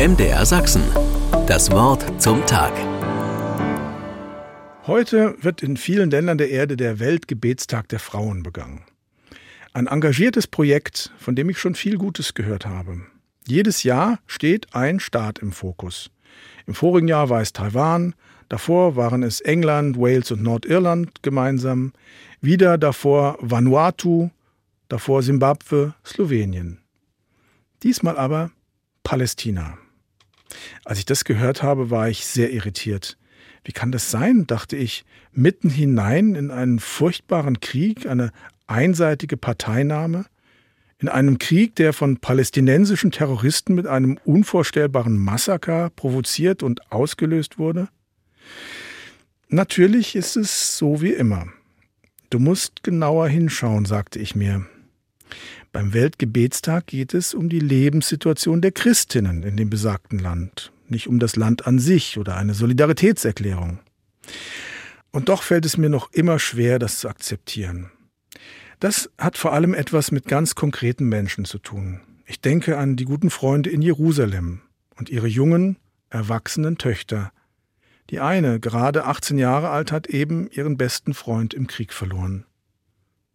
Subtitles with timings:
[0.00, 0.82] MDR Sachsen.
[1.46, 2.72] Das Wort zum Tag.
[4.86, 8.86] Heute wird in vielen Ländern der Erde der Weltgebetstag der Frauen begangen.
[9.74, 13.02] Ein engagiertes Projekt, von dem ich schon viel Gutes gehört habe.
[13.46, 16.10] Jedes Jahr steht ein Staat im Fokus.
[16.66, 18.14] Im vorigen Jahr war es Taiwan,
[18.48, 21.92] davor waren es England, Wales und Nordirland gemeinsam,
[22.40, 24.30] wieder davor Vanuatu,
[24.88, 26.78] davor Simbabwe, Slowenien.
[27.82, 28.50] Diesmal aber
[29.02, 29.76] Palästina.
[30.84, 33.16] Als ich das gehört habe, war ich sehr irritiert.
[33.64, 38.32] Wie kann das sein, dachte ich, mitten hinein in einen furchtbaren Krieg, eine
[38.66, 40.26] einseitige Parteinahme,
[40.98, 47.88] in einem Krieg, der von palästinensischen Terroristen mit einem unvorstellbaren Massaker provoziert und ausgelöst wurde?
[49.48, 51.46] Natürlich ist es so wie immer.
[52.28, 54.66] Du musst genauer hinschauen, sagte ich mir.
[55.72, 61.18] Beim Weltgebetstag geht es um die Lebenssituation der Christinnen in dem besagten Land, nicht um
[61.18, 63.78] das Land an sich oder eine Solidaritätserklärung.
[65.10, 67.90] Und doch fällt es mir noch immer schwer, das zu akzeptieren.
[68.78, 72.00] Das hat vor allem etwas mit ganz konkreten Menschen zu tun.
[72.26, 74.62] Ich denke an die guten Freunde in Jerusalem
[74.96, 75.76] und ihre jungen,
[76.10, 77.32] erwachsenen Töchter.
[78.08, 82.44] Die eine, gerade 18 Jahre alt, hat eben ihren besten Freund im Krieg verloren.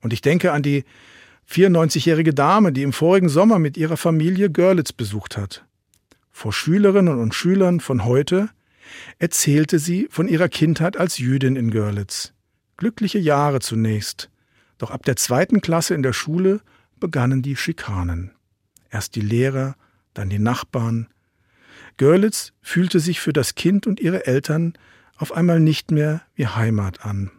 [0.00, 0.84] Und ich denke an die
[1.50, 5.64] 94-jährige Dame, die im vorigen Sommer mit ihrer Familie Görlitz besucht hat.
[6.30, 8.50] Vor Schülerinnen und Schülern von heute
[9.18, 12.32] erzählte sie von ihrer Kindheit als Jüdin in Görlitz.
[12.76, 14.30] Glückliche Jahre zunächst,
[14.78, 16.60] doch ab der zweiten Klasse in der Schule
[17.00, 18.32] begannen die Schikanen.
[18.90, 19.76] Erst die Lehrer,
[20.14, 21.08] dann die Nachbarn.
[21.96, 24.74] Görlitz fühlte sich für das Kind und ihre Eltern
[25.16, 27.30] auf einmal nicht mehr wie Heimat an.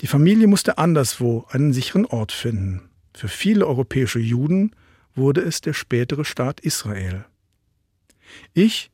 [0.00, 2.88] Die Familie musste anderswo einen sicheren Ort finden.
[3.14, 4.72] Für viele europäische Juden
[5.14, 7.24] wurde es der spätere Staat Israel.
[8.54, 8.90] Ich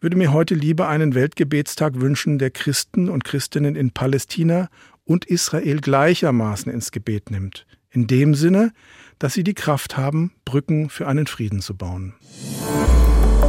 [0.00, 4.68] würde mir heute lieber einen Weltgebetstag wünschen, der Christen und Christinnen in Palästina
[5.04, 7.66] und Israel gleichermaßen ins Gebet nimmt.
[7.90, 8.72] In dem Sinne,
[9.18, 12.14] dass sie die Kraft haben, Brücken für einen Frieden zu bauen.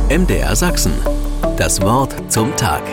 [0.10, 0.94] MDR Sachsen.
[1.58, 2.84] Das Wort zum Tag.